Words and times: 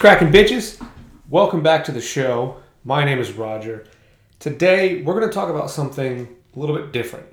cracking 0.00 0.32
bitches? 0.32 0.82
Welcome 1.28 1.62
back 1.62 1.84
to 1.84 1.92
the 1.92 2.00
show. 2.00 2.56
My 2.84 3.04
name 3.04 3.18
is 3.18 3.32
Roger. 3.32 3.86
Today 4.38 5.02
we're 5.02 5.12
going 5.12 5.28
to 5.28 5.34
talk 5.34 5.50
about 5.50 5.70
something 5.70 6.26
a 6.56 6.58
little 6.58 6.74
bit 6.74 6.90
different. 6.90 7.26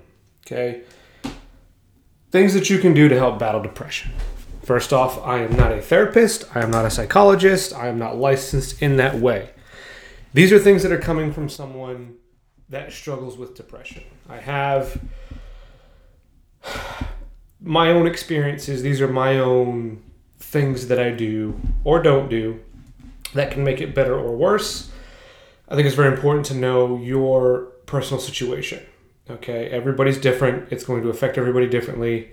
Okay? 0.45 0.81
Things 2.29 2.53
that 2.53 2.69
you 2.69 2.79
can 2.79 2.93
do 2.93 3.07
to 3.07 3.17
help 3.17 3.39
battle 3.39 3.61
depression. 3.61 4.11
First 4.63 4.91
off, 4.91 5.17
I 5.25 5.43
am 5.43 5.55
not 5.55 5.71
a 5.71 5.81
therapist, 5.81 6.43
I 6.53 6.61
am 6.61 6.69
not 6.69 6.83
a 6.83 6.89
psychologist, 6.89 7.71
I 7.71 7.87
am 7.87 7.97
not 7.97 8.17
licensed 8.17 8.81
in 8.81 8.97
that 8.97 9.15
way. 9.15 9.51
These 10.33 10.51
are 10.51 10.59
things 10.59 10.83
that 10.83 10.91
are 10.91 10.99
coming 10.99 11.31
from 11.31 11.47
someone 11.47 12.17
that 12.67 12.91
struggles 12.91 13.37
with 13.37 13.55
depression. 13.55 14.03
I 14.27 14.39
have 14.39 15.01
my 17.61 17.91
own 17.91 18.07
experiences, 18.07 18.81
these 18.81 18.99
are 18.99 19.07
my 19.07 19.39
own 19.39 20.03
things 20.39 20.87
that 20.87 20.99
I 20.99 21.11
do 21.11 21.59
or 21.83 22.01
don't 22.01 22.29
do 22.29 22.59
that 23.33 23.51
can 23.51 23.63
make 23.63 23.81
it 23.81 23.95
better 23.95 24.17
or 24.17 24.35
worse. 24.35 24.89
I 25.67 25.75
think 25.75 25.85
it's 25.85 25.95
very 25.95 26.13
important 26.13 26.45
to 26.47 26.53
know 26.53 26.97
your 26.97 27.71
personal 27.85 28.21
situation. 28.21 28.85
Okay, 29.29 29.67
everybody's 29.69 30.17
different, 30.17 30.71
it's 30.71 30.85
going 30.85 31.01
to 31.03 31.09
affect 31.09 31.37
everybody 31.37 31.67
differently. 31.67 32.31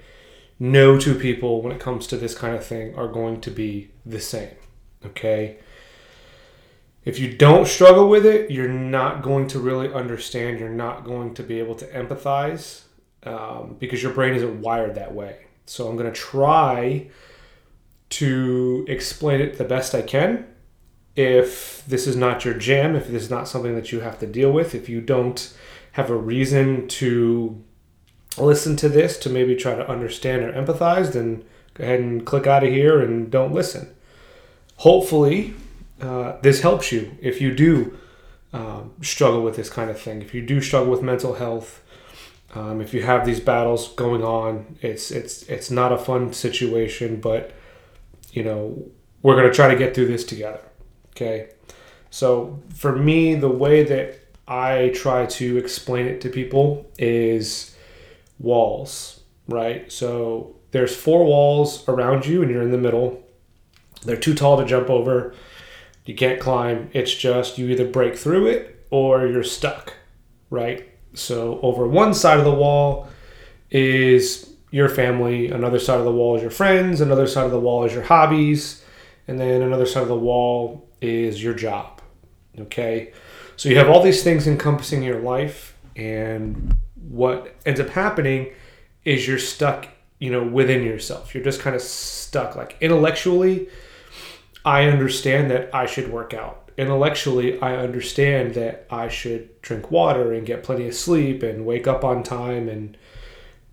No 0.61 0.99
two 0.99 1.17
people, 1.17 1.61
when 1.61 1.73
it 1.73 1.81
comes 1.81 2.07
to 2.09 2.17
this 2.17 2.37
kind 2.37 2.55
of 2.55 2.65
thing, 2.65 2.95
are 2.95 3.09
going 3.09 3.41
to 3.41 3.51
be 3.51 3.91
the 4.07 4.21
same. 4.21 4.55
Okay, 5.05 5.59
if 7.05 7.19
you 7.19 7.37
don't 7.37 7.67
struggle 7.67 8.09
with 8.09 8.25
it, 8.25 8.51
you're 8.51 8.69
not 8.69 9.23
going 9.23 9.49
to 9.49 9.59
really 9.59 9.93
understand, 9.93 10.59
you're 10.59 10.69
not 10.71 11.05
going 11.05 11.35
to 11.35 11.43
be 11.43 11.59
able 11.59 11.75
to 11.75 11.87
empathize 11.89 12.83
um, 13.25 13.77
because 13.79 14.03
your 14.03 14.13
brain 14.13 14.35
isn't 14.35 14.61
wired 14.61 14.95
that 14.95 15.13
way. 15.13 15.47
So 15.67 15.89
I'm 15.89 15.97
going 15.97 16.11
to 16.11 16.19
try 16.19 17.09
to 18.15 18.85
explain 18.89 19.41
it 19.41 19.59
the 19.59 19.65
best 19.65 19.95
I 19.95 20.03
can. 20.03 20.47
If 21.17 21.85
this 21.87 22.07
is 22.07 22.17
not 22.17 22.45
your 22.45 22.55
jam, 22.55 22.95
if 22.97 23.09
this 23.09 23.25
is 23.25 23.31
not 23.31 23.49
something 23.49 23.75
that 23.75 23.93
you 23.93 24.01
have 24.01 24.19
to 24.21 24.27
deal 24.27 24.53
with, 24.53 24.75
if 24.75 24.89
you 24.89 25.01
don't 25.01 25.53
have 25.93 26.11
a 26.11 26.17
reason 26.17 26.89
to 26.89 27.63
listen 28.37 28.77
to 28.77 28.89
this 28.89 29.17
to 29.19 29.31
maybe 29.31 29.55
try 29.55 29.75
to 29.75 29.89
understand 29.89 30.43
or 30.43 30.53
empathize, 30.53 31.13
then 31.13 31.45
go 31.75 31.85
ahead 31.85 32.01
and 32.01 32.27
click 32.27 32.47
out 32.47 32.65
of 32.65 32.71
here 32.71 33.01
and 33.01 33.31
don't 33.31 33.53
listen. 33.53 33.95
Hopefully, 34.79 35.55
uh, 36.01 36.37
this 36.43 36.61
helps 36.61 36.91
you 36.91 37.17
if 37.21 37.41
you 37.41 37.55
do 37.55 37.97
um, 38.53 38.93
struggle 39.03 39.43
with 39.43 39.57
this 39.57 39.71
kind 39.71 39.91
of 39.91 40.01
thing. 40.01 40.23
If 40.23 40.35
you 40.35 40.43
do 40.43 40.61
struggle 40.61 40.91
with 40.91 41.03
mental 41.03 41.35
health, 41.35 41.83
um, 42.55 42.81
if 42.81 42.95
you 42.95 43.03
have 43.03 43.27
these 43.27 43.41
battles 43.41 43.89
going 43.95 44.23
on, 44.23 44.77
it's 44.81 45.11
it's 45.11 45.43
it's 45.45 45.71
not 45.71 45.93
a 45.93 45.99
fun 45.99 46.33
situation, 46.33 47.21
but 47.21 47.53
you 48.35 48.43
know 48.43 48.91
we're 49.23 49.37
gonna 49.37 49.53
try 49.53 49.69
to 49.69 49.77
get 49.77 49.95
through 49.95 50.09
this 50.09 50.25
together. 50.25 50.61
Okay, 51.11 51.51
so 52.11 52.61
for 52.75 52.95
me, 52.95 53.35
the 53.35 53.49
way 53.49 53.85
that 53.85 54.21
I 54.47 54.91
try 54.95 55.27
to 55.27 55.57
explain 55.57 56.07
it 56.07 56.21
to 56.23 56.29
people 56.29 56.91
is 56.99 57.75
walls, 58.39 59.21
right? 59.49 59.91
So 59.91 60.57
there's 60.73 60.95
four 60.95 61.25
walls 61.25 61.89
around 61.89 62.27
you, 62.27 62.43
and 62.43 62.51
you're 62.51 62.63
in 62.63 62.73
the 62.73 62.79
middle. 62.79 63.23
They're 64.03 64.17
too 64.17 64.35
tall 64.35 64.59
to 64.59 64.65
jump 64.65 64.91
over. 64.91 65.35
You 66.05 66.15
can't 66.15 66.41
climb. 66.41 66.91
It's 66.93 67.15
just 67.15 67.57
you 67.57 67.69
either 67.69 67.87
break 67.87 68.17
through 68.17 68.49
it 68.49 68.87
or 68.91 69.27
you're 69.27 69.45
stuck, 69.45 69.95
right? 70.51 70.87
So 71.15 71.61
over 71.63 71.87
one 71.87 72.13
side 72.13 72.39
of 72.39 72.45
the 72.45 72.53
wall 72.53 73.09
is 73.71 74.54
your 74.75 74.89
family, 74.89 75.53
another 75.53 75.79
side 75.79 76.01
of 76.01 76.05
the 76.05 76.11
wall 76.11 76.35
is 76.35 76.43
your 76.43 76.51
friends, 76.51 77.01
another 77.01 77.29
side 77.29 77.45
of 77.45 77.53
the 77.53 77.61
wall 77.61 77.85
is 77.85 77.95
your 77.95 78.03
hobbies, 78.03 78.85
and 79.29 79.39
then 79.39 79.63
another 79.63 79.87
side 79.87 80.03
of 80.03 80.09
the 80.09 80.17
wall 80.17 80.89
is 81.01 81.41
your 81.41 81.55
job. 81.55 82.01
Okay? 82.59 83.13
So 83.55 83.69
you 83.69 83.79
have 83.79 83.89
all 83.89 84.03
these 84.03 84.25
things 84.25 84.49
encompassing 84.49 85.05
your 85.05 85.21
life 85.21 85.77
and 85.95 86.77
what 87.09 87.55
ends 87.65 87.79
up 87.79 87.91
happening 87.91 88.53
is 89.05 89.29
you're 89.29 89.39
stuck, 89.39 89.87
you 90.19 90.33
know, 90.33 90.43
within 90.43 90.83
yourself. 90.83 91.37
You're 91.37 91.45
just 91.45 91.61
kind 91.61 91.77
of 91.77 91.83
stuck 91.83 92.57
like 92.57 92.77
intellectually 92.81 93.69
I 94.65 94.87
understand 94.87 95.51
that 95.51 95.73
I 95.75 95.87
should 95.87 96.11
work 96.11 96.33
out. 96.33 96.71
Intellectually, 96.77 97.61
I 97.61 97.77
understand 97.77 98.55
that 98.55 98.87
I 98.91 99.09
should 99.09 99.61
drink 99.63 99.91
water 99.91 100.33
and 100.33 100.47
get 100.47 100.65
plenty 100.65 100.89
of 100.89 100.95
sleep 100.95 101.43
and 101.43 101.67
wake 101.67 101.87
up 101.87 102.03
on 102.03 102.23
time 102.23 102.69
and 102.69 102.97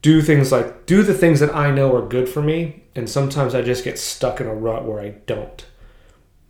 do 0.02 0.22
things 0.22 0.52
like 0.52 0.86
do 0.86 1.04
the 1.04 1.14
things 1.14 1.40
that 1.40 1.56
I 1.56 1.72
know 1.72 1.96
are 1.96 2.08
good 2.08 2.28
for 2.28 2.42
me. 2.42 2.84
And 2.96 3.10
sometimes 3.10 3.56
I 3.56 3.62
just 3.62 3.84
get 3.84 4.00
stuck 4.00 4.42
in 4.42 4.48
a 4.48 4.54
rut 4.54 4.86
where 4.86 5.00
I 5.00 5.10
don't. 5.26 5.66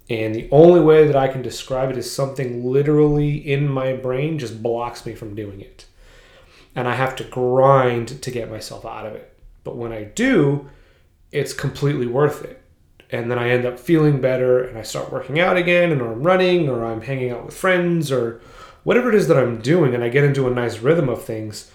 And 0.10 0.34
the 0.36 0.50
only 0.52 0.82
way 0.82 1.06
that 1.08 1.16
I 1.16 1.28
can 1.28 1.42
describe 1.42 1.90
it 1.90 1.98
is 1.98 2.12
something 2.12 2.66
literally 2.66 3.36
in 3.36 3.68
my 3.68 3.94
brain 3.94 4.40
just 4.40 4.62
blocks 4.62 5.06
me 5.06 5.14
from 5.16 5.36
doing 5.36 5.62
it. 5.62 5.86
And 6.76 6.88
I 6.88 6.96
have 6.96 7.16
to 7.18 7.24
grind 7.24 8.22
to 8.22 8.32
get 8.32 8.50
myself 8.50 8.86
out 8.86 9.06
of 9.06 9.14
it. 9.14 9.38
But 9.64 9.78
when 9.78 9.92
I 9.92 10.06
do, 10.06 10.70
it's 11.32 11.54
completely 11.54 12.08
worth 12.08 12.44
it 12.44 12.62
and 13.12 13.30
then 13.30 13.38
I 13.38 13.50
end 13.50 13.66
up 13.66 13.80
feeling 13.80 14.22
better 14.22 14.64
and 14.64 14.78
I 14.78 14.84
start 14.84 15.12
working 15.12 15.40
out 15.40 15.58
again 15.58 15.92
and 15.92 16.02
or 16.02 16.14
I'm 16.14 16.24
running 16.24 16.70
or 16.70 16.86
I'm 16.86 17.02
hanging 17.02 17.32
out 17.32 17.46
with 17.46 17.56
friends 17.56 18.12
or 18.12 18.42
whatever 18.84 19.10
it 19.10 19.16
is 19.16 19.28
that 19.28 19.38
I'm 19.38 19.62
doing 19.62 19.94
and 19.94 20.04
I 20.04 20.10
get 20.10 20.24
into 20.24 20.48
a 20.48 20.54
nice 20.54 20.80
rhythm 20.80 21.10
of 21.10 21.24
things, 21.24 21.72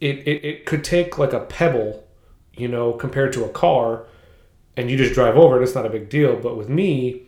it, 0.00 0.18
it, 0.26 0.44
it 0.44 0.66
could 0.66 0.84
take 0.84 1.18
like 1.18 1.32
a 1.32 1.40
pebble, 1.40 2.06
you 2.54 2.68
know, 2.68 2.92
compared 2.92 3.32
to 3.34 3.44
a 3.44 3.48
car 3.48 4.06
and 4.76 4.90
you 4.90 4.96
just 4.96 5.14
drive 5.14 5.36
over 5.36 5.58
it, 5.58 5.62
it's 5.62 5.74
not 5.74 5.86
a 5.86 5.90
big 5.90 6.08
deal. 6.08 6.36
But 6.36 6.56
with 6.56 6.68
me, 6.68 7.22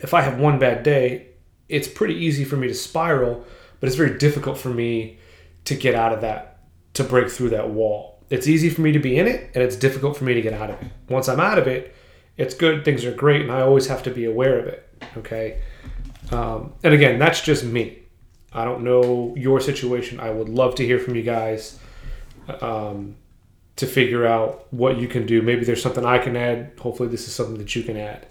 if 0.00 0.14
I 0.14 0.22
have 0.22 0.38
one 0.38 0.58
bad 0.58 0.82
day, 0.82 1.28
it's 1.68 1.88
pretty 1.88 2.14
easy 2.14 2.44
for 2.44 2.56
me 2.56 2.68
to 2.68 2.74
spiral, 2.74 3.44
but 3.80 3.88
it's 3.88 3.96
very 3.96 4.16
difficult 4.18 4.58
for 4.58 4.68
me 4.68 5.18
to 5.64 5.74
get 5.74 5.94
out 5.94 6.12
of 6.12 6.20
that, 6.20 6.60
to 6.94 7.04
break 7.04 7.30
through 7.30 7.50
that 7.50 7.70
wall. 7.70 8.20
It's 8.30 8.46
easy 8.46 8.70
for 8.70 8.80
me 8.80 8.92
to 8.92 8.98
be 8.98 9.18
in 9.18 9.26
it 9.26 9.50
and 9.54 9.62
it's 9.62 9.76
difficult 9.76 10.16
for 10.16 10.24
me 10.24 10.34
to 10.34 10.42
get 10.42 10.52
out 10.52 10.70
of 10.70 10.80
it. 10.80 10.88
Once 11.08 11.28
I'm 11.28 11.40
out 11.40 11.58
of 11.58 11.66
it, 11.66 11.94
it's 12.36 12.54
good, 12.54 12.84
things 12.84 13.04
are 13.04 13.12
great, 13.12 13.42
and 13.42 13.52
I 13.52 13.60
always 13.60 13.88
have 13.88 14.02
to 14.04 14.10
be 14.10 14.24
aware 14.24 14.58
of 14.58 14.66
it. 14.66 14.88
Okay. 15.18 15.60
Um, 16.30 16.72
and 16.82 16.94
again, 16.94 17.18
that's 17.18 17.42
just 17.42 17.64
me. 17.64 18.01
I 18.54 18.64
don't 18.64 18.82
know 18.82 19.34
your 19.36 19.60
situation. 19.60 20.20
I 20.20 20.30
would 20.30 20.48
love 20.48 20.74
to 20.76 20.84
hear 20.84 20.98
from 20.98 21.14
you 21.14 21.22
guys 21.22 21.78
um, 22.60 23.16
to 23.76 23.86
figure 23.86 24.26
out 24.26 24.66
what 24.72 24.98
you 24.98 25.08
can 25.08 25.26
do. 25.26 25.42
Maybe 25.42 25.64
there's 25.64 25.82
something 25.82 26.04
I 26.04 26.18
can 26.18 26.36
add. 26.36 26.72
Hopefully, 26.78 27.08
this 27.08 27.26
is 27.26 27.34
something 27.34 27.58
that 27.58 27.74
you 27.74 27.82
can 27.82 27.96
add. 27.96 28.26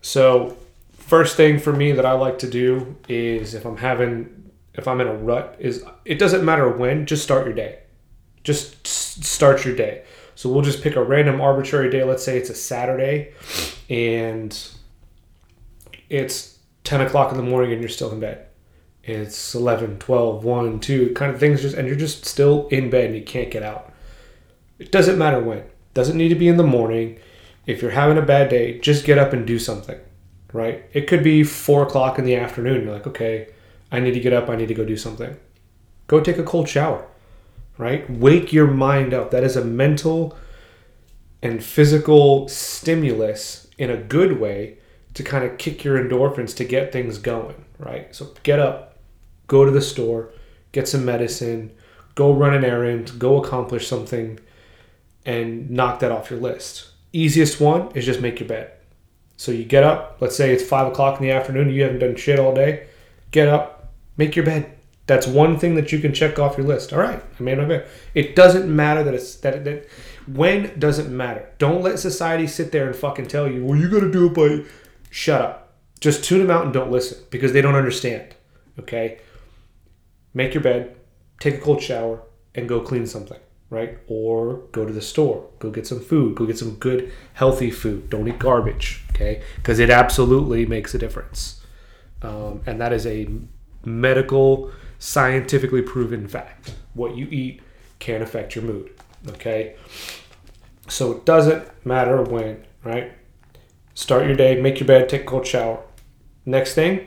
So, 0.00 0.56
first 0.94 1.36
thing 1.36 1.58
for 1.58 1.72
me 1.72 1.92
that 1.92 2.04
I 2.04 2.12
like 2.12 2.38
to 2.40 2.50
do 2.50 2.96
is 3.08 3.54
if 3.54 3.64
I'm 3.64 3.76
having, 3.76 4.50
if 4.74 4.88
I'm 4.88 5.00
in 5.00 5.06
a 5.06 5.14
rut, 5.14 5.56
is 5.58 5.84
it 6.04 6.18
doesn't 6.18 6.44
matter 6.44 6.68
when, 6.68 7.06
just 7.06 7.22
start 7.22 7.46
your 7.46 7.54
day. 7.54 7.80
Just 8.42 8.86
start 8.86 9.64
your 9.64 9.74
day. 9.74 10.04
So 10.36 10.50
we'll 10.50 10.62
just 10.62 10.82
pick 10.82 10.96
a 10.96 11.02
random 11.02 11.40
arbitrary 11.40 11.90
day. 11.90 12.04
Let's 12.04 12.22
say 12.22 12.36
it's 12.36 12.50
a 12.50 12.54
Saturday 12.54 13.32
and 13.88 14.56
it's 16.10 16.58
10 16.84 17.00
o'clock 17.00 17.32
in 17.32 17.38
the 17.38 17.42
morning 17.42 17.72
and 17.72 17.80
you're 17.80 17.88
still 17.88 18.12
in 18.12 18.20
bed. 18.20 18.45
It's 19.06 19.54
11, 19.54 19.98
12, 19.98 20.44
1, 20.44 20.80
2, 20.80 21.14
kind 21.14 21.32
of 21.32 21.40
things 21.40 21.62
just, 21.62 21.76
and 21.76 21.86
you're 21.86 21.96
just 21.96 22.24
still 22.24 22.68
in 22.68 22.90
bed 22.90 23.06
and 23.06 23.14
you 23.14 23.22
can't 23.22 23.50
get 23.50 23.62
out. 23.62 23.92
It 24.78 24.92
doesn't 24.92 25.18
matter 25.18 25.40
when. 25.40 25.64
Doesn't 25.94 26.16
need 26.16 26.28
to 26.28 26.34
be 26.34 26.48
in 26.48 26.56
the 26.56 26.62
morning. 26.62 27.18
If 27.66 27.82
you're 27.82 27.92
having 27.92 28.18
a 28.18 28.22
bad 28.22 28.50
day, 28.50 28.78
just 28.80 29.04
get 29.04 29.18
up 29.18 29.32
and 29.32 29.46
do 29.46 29.58
something, 29.58 29.98
right? 30.52 30.84
It 30.92 31.06
could 31.06 31.22
be 31.22 31.44
4 31.44 31.84
o'clock 31.84 32.18
in 32.18 32.24
the 32.24 32.36
afternoon. 32.36 32.84
You're 32.84 32.94
like, 32.94 33.06
okay, 33.06 33.48
I 33.90 34.00
need 34.00 34.14
to 34.14 34.20
get 34.20 34.32
up. 34.32 34.50
I 34.50 34.56
need 34.56 34.68
to 34.68 34.74
go 34.74 34.84
do 34.84 34.96
something. 34.96 35.36
Go 36.08 36.20
take 36.20 36.38
a 36.38 36.42
cold 36.42 36.68
shower 36.68 37.06
right? 37.78 38.08
Wake 38.10 38.52
your 38.52 38.66
mind 38.66 39.12
up. 39.12 39.30
That 39.30 39.44
is 39.44 39.56
a 39.56 39.64
mental 39.64 40.36
and 41.42 41.62
physical 41.62 42.48
stimulus 42.48 43.68
in 43.78 43.90
a 43.90 43.96
good 43.96 44.40
way 44.40 44.78
to 45.14 45.22
kind 45.22 45.44
of 45.44 45.58
kick 45.58 45.84
your 45.84 46.02
endorphins 46.02 46.56
to 46.56 46.64
get 46.64 46.92
things 46.92 47.18
going, 47.18 47.64
right? 47.78 48.14
So 48.14 48.34
get 48.42 48.58
up, 48.58 48.95
go 49.46 49.64
to 49.64 49.70
the 49.70 49.80
store, 49.80 50.30
get 50.72 50.88
some 50.88 51.04
medicine, 51.04 51.72
go 52.14 52.32
run 52.32 52.54
an 52.54 52.64
errand, 52.64 53.18
go 53.18 53.42
accomplish 53.42 53.86
something, 53.86 54.38
and 55.24 55.70
knock 55.70 56.00
that 56.00 56.12
off 56.12 56.30
your 56.30 56.40
list. 56.40 56.88
Easiest 57.12 57.60
one 57.60 57.90
is 57.94 58.04
just 58.04 58.20
make 58.20 58.40
your 58.40 58.48
bed. 58.48 58.72
So 59.36 59.52
you 59.52 59.64
get 59.64 59.84
up, 59.84 60.18
let's 60.20 60.36
say 60.36 60.52
it's 60.52 60.64
five 60.64 60.86
o'clock 60.86 61.20
in 61.20 61.26
the 61.26 61.32
afternoon, 61.32 61.70
you 61.70 61.82
haven't 61.82 61.98
done 61.98 62.16
shit 62.16 62.38
all 62.38 62.54
day, 62.54 62.86
get 63.30 63.48
up, 63.48 63.92
make 64.16 64.34
your 64.34 64.46
bed, 64.46 64.76
that's 65.06 65.26
one 65.26 65.58
thing 65.58 65.76
that 65.76 65.92
you 65.92 66.00
can 66.00 66.12
check 66.12 66.38
off 66.38 66.58
your 66.58 66.66
list. 66.66 66.92
All 66.92 66.98
right, 66.98 67.22
I 67.38 67.42
made 67.42 67.58
my 67.58 67.64
bed. 67.64 67.86
It 68.14 68.34
doesn't 68.34 68.74
matter 68.74 69.04
that 69.04 69.14
it's 69.14 69.36
that 69.36 69.64
that 69.64 69.88
when 70.26 70.78
doesn't 70.78 71.14
matter. 71.14 71.48
Don't 71.58 71.82
let 71.82 71.98
society 71.98 72.46
sit 72.46 72.72
there 72.72 72.86
and 72.88 72.96
fucking 72.96 73.28
tell 73.28 73.48
you, 73.48 73.64
well, 73.64 73.78
you 73.78 73.88
got 73.88 74.00
to 74.00 74.10
do 74.10 74.26
it 74.26 74.34
by. 74.34 74.68
Shut 75.10 75.40
up. 75.40 75.74
Just 76.00 76.24
tune 76.24 76.40
them 76.40 76.50
out 76.50 76.64
and 76.64 76.74
don't 76.74 76.90
listen 76.90 77.18
because 77.30 77.52
they 77.52 77.62
don't 77.62 77.76
understand. 77.76 78.34
Okay. 78.78 79.20
Make 80.36 80.52
your 80.52 80.62
bed, 80.62 80.82
take 81.40 81.54
a 81.54 81.62
cold 81.66 81.80
shower, 81.82 82.20
and 82.54 82.68
go 82.68 82.80
clean 82.80 83.06
something. 83.06 83.40
right? 83.70 83.98
Or 84.06 84.62
go 84.72 84.84
to 84.84 84.92
the 84.92 85.02
store, 85.02 85.48
go 85.58 85.70
get 85.70 85.86
some 85.86 86.00
food, 86.00 86.36
go 86.36 86.46
get 86.46 86.58
some 86.58 86.74
good, 86.76 87.12
healthy 87.34 87.70
food. 87.70 88.10
Don't 88.10 88.28
eat 88.28 88.38
garbage, 88.38 89.02
okay? 89.10 89.42
Because 89.56 89.78
it 89.78 89.90
absolutely 89.90 90.66
makes 90.66 90.94
a 90.94 90.98
difference. 90.98 91.60
Um, 92.22 92.62
and 92.66 92.80
that 92.80 92.92
is 92.92 93.06
a 93.06 93.28
medical, 93.84 94.70
scientifically 94.98 95.82
proven 95.82 96.28
fact. 96.28 96.74
What 96.94 97.16
you 97.16 97.26
eat 97.26 97.60
can 97.98 98.22
affect 98.22 98.54
your 98.54 98.64
mood, 98.64 98.90
okay? 99.28 99.76
So 100.88 101.12
it 101.12 101.24
doesn't 101.24 101.68
matter 101.84 102.22
when, 102.22 102.64
right? 102.84 103.12
Start 103.94 104.26
your 104.26 104.36
day, 104.36 104.60
make 104.60 104.78
your 104.78 104.86
bed, 104.86 105.08
take 105.08 105.22
a 105.22 105.24
cold 105.24 105.46
shower. 105.46 105.82
Next 106.44 106.74
thing, 106.74 107.06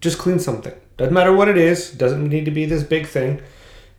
just 0.00 0.18
clean 0.18 0.38
something. 0.38 0.74
Doesn't 1.00 1.14
matter 1.14 1.32
what 1.32 1.48
it 1.48 1.56
is, 1.56 1.92
doesn't 1.92 2.28
need 2.28 2.44
to 2.44 2.50
be 2.50 2.66
this 2.66 2.82
big 2.82 3.06
thing. 3.06 3.40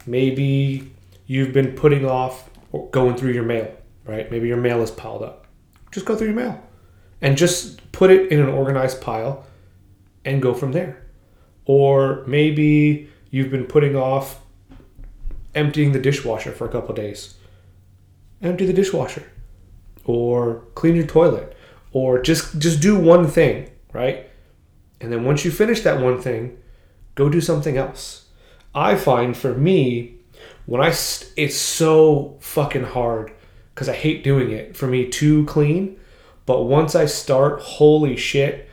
Maybe 0.06 0.94
you've 1.26 1.52
been 1.52 1.72
putting 1.72 2.06
off 2.06 2.48
going 2.92 3.16
through 3.16 3.32
your 3.32 3.44
mail, 3.44 3.76
right? 4.06 4.30
Maybe 4.30 4.48
your 4.48 4.58
mail 4.58 4.84
is 4.84 4.92
piled 4.92 5.24
up. 5.24 5.48
Just 5.92 6.06
go 6.06 6.16
through 6.16 6.28
your 6.28 6.36
mail 6.36 6.62
and 7.20 7.36
just 7.36 7.92
put 7.92 8.12
it 8.12 8.32
in 8.32 8.40
an 8.40 8.50
organized 8.50 9.02
pile 9.02 9.44
and 10.26 10.44
go 10.44 10.54
from 10.54 10.74
there. 10.74 11.04
Or 11.66 12.24
maybe 12.28 13.10
you've 13.32 13.50
been 13.50 13.66
putting 13.66 13.96
off 13.96 14.40
emptying 15.56 15.94
the 15.94 16.00
dishwasher 16.00 16.52
for 16.52 16.66
a 16.66 16.72
couple 16.72 16.94
days. 16.94 17.34
Empty 18.44 18.68
the 18.68 18.74
dishwasher 18.74 19.24
or 20.06 20.66
clean 20.76 20.96
your 20.96 21.08
toilet 21.08 21.58
or 21.94 22.22
just 22.22 22.60
just 22.60 22.80
do 22.80 22.96
one 22.96 23.28
thing, 23.28 23.72
right? 23.92 24.30
And 25.00 25.12
then 25.12 25.26
once 25.26 25.44
you 25.44 25.50
finish 25.50 25.82
that 25.82 26.00
one 26.00 26.22
thing, 26.22 26.60
go 27.22 27.30
do 27.30 27.42
something 27.42 27.78
else. 27.78 28.26
I 28.74 28.96
find 28.96 29.38
for 29.38 29.54
me 29.54 30.16
when 30.66 30.82
I 30.82 30.92
st- 30.92 31.32
it's 31.38 31.58
so 31.58 32.38
fucking 32.40 32.86
hard 32.86 33.32
cuz 33.76 33.88
I 33.88 33.94
hate 33.94 34.24
doing 34.24 34.52
it 34.52 34.76
for 34.76 34.88
me 34.88 35.08
to 35.08 35.46
clean, 35.46 35.98
but 36.46 36.64
once 36.64 36.96
I 36.96 37.06
start, 37.06 37.62
holy 37.62 38.16
shit, 38.16 38.68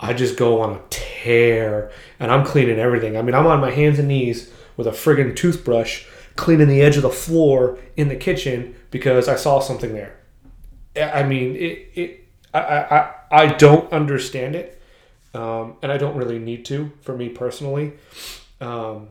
I 0.00 0.14
just 0.14 0.36
go 0.36 0.60
on 0.60 0.76
a 0.76 0.80
tear 0.88 1.90
and 2.18 2.30
I'm 2.32 2.44
cleaning 2.44 2.78
everything. 2.78 3.16
I 3.16 3.22
mean, 3.22 3.34
I'm 3.34 3.46
on 3.46 3.60
my 3.60 3.70
hands 3.70 3.98
and 3.98 4.08
knees 4.08 4.50
with 4.76 4.86
a 4.86 4.92
friggin' 4.92 5.36
toothbrush 5.36 6.06
cleaning 6.36 6.68
the 6.68 6.80
edge 6.80 6.96
of 6.96 7.02
the 7.02 7.10
floor 7.10 7.78
in 7.96 8.08
the 8.08 8.16
kitchen 8.16 8.74
because 8.90 9.28
I 9.28 9.36
saw 9.36 9.60
something 9.60 9.92
there. 9.92 10.16
I 10.96 11.22
mean, 11.24 11.56
it, 11.56 11.90
it 11.94 12.24
I, 12.54 12.60
I, 12.60 13.10
I 13.30 13.46
don't 13.46 13.92
understand 13.92 14.54
it, 14.54 14.77
um, 15.34 15.76
and 15.82 15.92
I 15.92 15.96
don't 15.98 16.16
really 16.16 16.38
need 16.38 16.64
to 16.66 16.92
for 17.00 17.16
me 17.16 17.28
personally. 17.28 17.94
Um, 18.60 19.08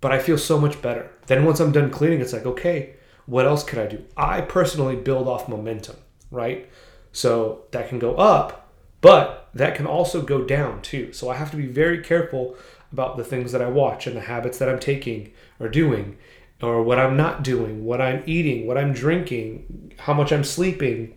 but 0.00 0.12
I 0.12 0.18
feel 0.18 0.36
so 0.36 0.58
much 0.60 0.82
better. 0.82 1.10
Then 1.26 1.44
once 1.44 1.60
I'm 1.60 1.72
done 1.72 1.90
cleaning, 1.90 2.20
it's 2.20 2.32
like, 2.32 2.44
okay, 2.44 2.96
what 3.26 3.46
else 3.46 3.64
could 3.64 3.78
I 3.78 3.86
do? 3.86 4.04
I 4.16 4.42
personally 4.42 4.96
build 4.96 5.28
off 5.28 5.48
momentum, 5.48 5.96
right? 6.30 6.68
So 7.12 7.62
that 7.70 7.88
can 7.88 7.98
go 7.98 8.16
up, 8.16 8.70
but 9.00 9.48
that 9.54 9.74
can 9.74 9.86
also 9.86 10.20
go 10.20 10.42
down 10.44 10.82
too. 10.82 11.12
So 11.12 11.30
I 11.30 11.36
have 11.36 11.50
to 11.52 11.56
be 11.56 11.66
very 11.66 12.02
careful 12.02 12.56
about 12.92 13.16
the 13.16 13.24
things 13.24 13.52
that 13.52 13.62
I 13.62 13.68
watch 13.68 14.06
and 14.06 14.16
the 14.16 14.20
habits 14.20 14.58
that 14.58 14.68
I'm 14.68 14.78
taking 14.78 15.32
or 15.58 15.68
doing 15.68 16.18
or 16.62 16.82
what 16.82 16.98
I'm 16.98 17.16
not 17.16 17.42
doing, 17.42 17.84
what 17.84 18.00
I'm 18.00 18.22
eating, 18.26 18.66
what 18.66 18.78
I'm 18.78 18.92
drinking, 18.92 19.92
how 19.98 20.14
much 20.14 20.32
I'm 20.32 20.44
sleeping, 20.44 21.14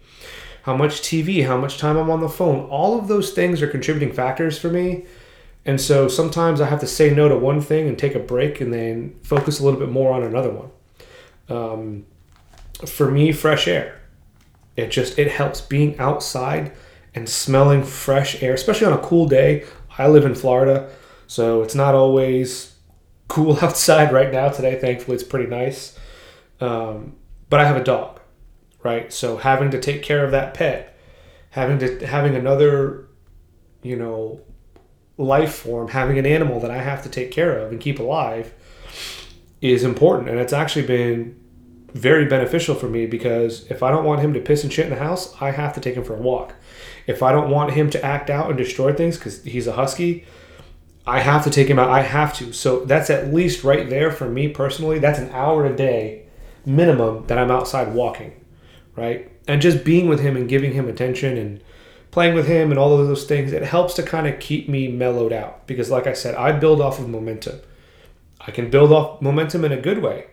how 0.67 0.75
much 0.75 0.99
TV, 0.99 1.47
how 1.47 1.55
much 1.55 1.77
time 1.77 1.95
I'm 1.95 2.09
on 2.09 2.19
the 2.19 2.27
phone. 2.27 2.65
All 2.69 2.99
of 2.99 3.07
those 3.07 3.31
things 3.31 3.61
are 3.61 3.67
contributing 3.67 4.13
factors 4.13 4.59
for 4.59 4.67
me. 4.67 5.05
And 5.63 5.79
so 5.79 6.09
sometimes 6.09 6.59
I 6.59 6.65
have 6.67 6.81
to 6.81 6.87
say 6.87 7.09
no 7.09 7.29
to 7.29 7.37
one 7.37 7.61
thing 7.61 7.87
and 7.87 7.97
take 7.97 8.15
a 8.15 8.19
break 8.19 8.59
and 8.59 8.73
then 8.73 9.17
focus 9.23 9.61
a 9.61 9.63
little 9.63 9.79
bit 9.79 9.87
more 9.87 10.11
on 10.11 10.23
another 10.23 10.51
one. 10.51 10.69
Um, 11.47 12.05
for 12.85 13.09
me, 13.09 13.31
fresh 13.31 13.65
air. 13.65 14.01
It 14.75 14.91
just 14.91 15.17
it 15.17 15.31
helps 15.31 15.61
being 15.61 15.97
outside 15.99 16.73
and 17.15 17.29
smelling 17.29 17.81
fresh 17.81 18.43
air, 18.43 18.53
especially 18.53 18.87
on 18.87 18.93
a 18.93 19.01
cool 19.01 19.25
day. 19.25 19.63
I 19.97 20.09
live 20.09 20.25
in 20.25 20.35
Florida, 20.35 20.91
so 21.27 21.63
it's 21.63 21.75
not 21.75 21.95
always 21.95 22.75
cool 23.29 23.57
outside 23.61 24.11
right 24.11 24.33
now. 24.33 24.49
Today, 24.49 24.77
thankfully, 24.77 25.15
it's 25.15 25.23
pretty 25.23 25.49
nice. 25.49 25.97
Um, 26.59 27.15
but 27.49 27.61
I 27.61 27.65
have 27.65 27.77
a 27.77 27.83
dog, 27.85 28.16
right? 28.83 29.11
So 29.11 29.37
having 29.37 29.71
to 29.71 29.79
take 29.79 30.03
care 30.03 30.23
of 30.23 30.31
that 30.31 30.53
pet, 30.53 30.97
having 31.51 31.79
to 31.79 32.05
having 32.05 32.35
another, 32.35 33.07
you 33.83 33.95
know, 33.95 34.41
life 35.17 35.55
form, 35.55 35.89
having 35.89 36.17
an 36.17 36.25
animal 36.25 36.59
that 36.59 36.71
I 36.71 36.77
have 36.77 37.03
to 37.03 37.09
take 37.09 37.31
care 37.31 37.57
of 37.57 37.71
and 37.71 37.79
keep 37.79 37.99
alive, 37.99 38.53
is 39.61 39.83
important, 39.83 40.29
and 40.29 40.39
it's 40.39 40.53
actually 40.53 40.85
been 40.85 41.39
very 41.93 42.25
beneficial 42.25 42.75
for 42.75 42.87
me 42.87 43.05
because 43.05 43.65
if 43.71 43.81
I 43.81 43.89
don't 43.89 44.05
want 44.05 44.21
him 44.21 44.33
to 44.33 44.39
piss 44.39 44.63
and 44.63 44.71
shit 44.71 44.85
in 44.85 44.91
the 44.91 44.99
house, 44.99 45.33
I 45.41 45.51
have 45.51 45.73
to 45.73 45.79
take 45.79 45.95
him 45.95 46.03
for 46.03 46.15
a 46.15 46.21
walk. 46.21 46.53
If 47.07 47.23
I 47.23 47.31
don't 47.31 47.49
want 47.49 47.71
him 47.71 47.89
to 47.91 48.05
act 48.05 48.29
out 48.29 48.49
and 48.49 48.57
destroy 48.57 48.93
things 48.93 49.17
because 49.17 49.43
he's 49.43 49.65
a 49.67 49.73
husky, 49.73 50.25
I 51.07 51.21
have 51.21 51.43
to 51.45 51.49
take 51.49 51.69
him 51.69 51.79
out. 51.79 51.89
I 51.89 52.01
have 52.01 52.33
to. 52.35 52.51
So 52.51 52.81
that's 52.81 53.09
at 53.09 53.33
least 53.33 53.63
right 53.63 53.89
there 53.89 54.11
for 54.11 54.29
me 54.29 54.49
personally. 54.49 54.99
That's 54.99 55.19
an 55.19 55.29
hour 55.31 55.65
a 55.65 55.75
day 55.75 56.25
minimum 56.65 57.25
that 57.27 57.37
I'm 57.37 57.49
outside 57.49 57.93
walking, 57.93 58.33
right? 58.97 59.31
And 59.47 59.61
just 59.61 59.85
being 59.85 60.09
with 60.09 60.19
him 60.19 60.35
and 60.35 60.49
giving 60.49 60.73
him 60.73 60.89
attention 60.89 61.37
and 61.37 61.63
playing 62.11 62.35
with 62.35 62.47
him 62.47 62.71
and 62.71 62.79
all 62.79 62.99
of 62.99 63.07
those 63.07 63.23
things, 63.23 63.53
it 63.53 63.63
helps 63.63 63.93
to 63.93 64.03
kind 64.03 64.27
of 64.27 64.39
keep 64.39 64.67
me 64.67 64.89
mellowed 64.89 65.31
out 65.31 65.65
because, 65.67 65.89
like 65.89 66.07
I 66.07 66.13
said, 66.13 66.35
I 66.35 66.51
build 66.51 66.81
off 66.81 66.99
of 66.99 67.07
momentum. 67.07 67.61
I 68.41 68.51
can 68.51 68.69
build 68.69 68.91
off 68.91 69.21
momentum 69.21 69.63
in 69.63 69.71
a 69.71 69.79
good 69.81 70.01
way. 70.01 70.25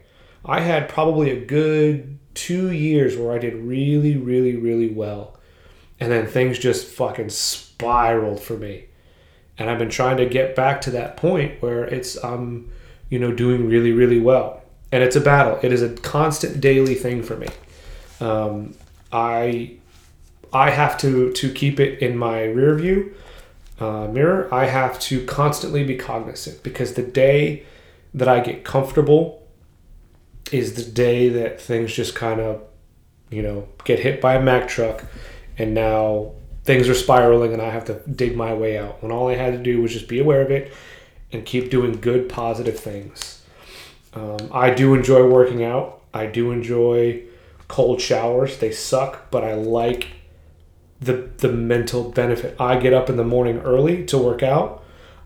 I 0.44 0.60
had 0.60 0.88
probably 0.88 1.30
a 1.30 1.44
good 1.44 2.18
two 2.34 2.72
years 2.72 3.16
where 3.16 3.32
I 3.32 3.38
did 3.38 3.54
really, 3.54 4.16
really, 4.16 4.56
really 4.56 4.88
well. 4.88 5.38
And 6.00 6.10
then 6.10 6.26
things 6.26 6.58
just 6.58 6.88
fucking 6.88 7.30
spiraled 7.30 8.40
for 8.40 8.56
me 8.56 8.86
and 9.58 9.70
I've 9.70 9.78
been 9.78 9.90
trying 9.90 10.16
to 10.18 10.26
get 10.26 10.56
back 10.56 10.80
to 10.82 10.90
that 10.92 11.16
point 11.16 11.62
where 11.62 11.84
it's 11.84 12.22
um 12.24 12.70
you 13.08 13.18
know 13.18 13.32
doing 13.32 13.68
really 13.68 13.92
really 13.92 14.20
well 14.20 14.62
and 14.92 15.02
it's 15.02 15.16
a 15.16 15.20
battle 15.20 15.58
it 15.62 15.72
is 15.72 15.82
a 15.82 15.90
constant 15.90 16.60
daily 16.60 16.94
thing 16.94 17.22
for 17.22 17.36
me 17.36 17.48
um, 18.24 18.74
I 19.12 19.76
I 20.52 20.70
have 20.70 20.98
to 20.98 21.32
to 21.32 21.52
keep 21.52 21.80
it 21.80 22.00
in 22.00 22.16
my 22.16 22.44
rear 22.44 22.74
view 22.74 23.14
uh, 23.80 24.06
mirror 24.08 24.48
I 24.52 24.66
have 24.66 24.98
to 25.00 25.24
constantly 25.26 25.84
be 25.84 25.96
cognizant 25.96 26.62
because 26.62 26.94
the 26.94 27.02
day 27.02 27.64
that 28.12 28.28
I 28.28 28.40
get 28.40 28.64
comfortable 28.64 29.46
is 30.52 30.74
the 30.74 30.90
day 30.90 31.28
that 31.30 31.60
things 31.60 31.92
just 31.92 32.14
kind 32.14 32.40
of 32.40 32.62
you 33.30 33.42
know 33.42 33.68
get 33.84 33.98
hit 34.00 34.20
by 34.20 34.34
a 34.34 34.42
Mack 34.42 34.68
truck 34.68 35.04
and 35.58 35.74
now 35.74 36.32
things 36.64 36.88
are 36.88 36.94
spiraling 36.94 37.52
and 37.52 37.62
I 37.62 37.70
have 37.70 37.84
to 37.86 38.00
dig 38.10 38.36
my 38.36 38.54
way 38.54 38.78
out. 38.78 39.02
When 39.02 39.12
all 39.12 39.28
I 39.28 39.36
had 39.36 39.52
to 39.52 39.62
do 39.62 39.82
was 39.82 39.92
just 39.92 40.08
be 40.08 40.18
aware 40.18 40.40
of 40.40 40.50
it 40.50 40.72
and 41.30 41.44
keep 41.44 41.70
doing 41.70 42.00
good, 42.00 42.28
positive 42.28 42.78
things. 42.78 43.42
Um, 44.14 44.48
I 44.50 44.70
do 44.70 44.94
enjoy 44.94 45.28
working 45.28 45.62
out. 45.62 46.00
I 46.14 46.26
do 46.26 46.52
enjoy 46.52 47.22
cold 47.68 48.00
showers. 48.00 48.58
They 48.58 48.72
suck, 48.72 49.30
but 49.30 49.44
I 49.44 49.54
like 49.54 50.08
the 51.00 51.30
the 51.38 51.52
mental 51.52 52.10
benefit. 52.10 52.56
I 52.60 52.78
get 52.78 52.92
up 52.92 53.08
in 53.10 53.16
the 53.16 53.24
morning 53.24 53.58
early 53.60 54.04
to 54.06 54.18
work 54.18 54.42
out. 54.42 54.82